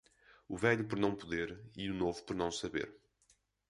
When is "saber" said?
2.51-2.91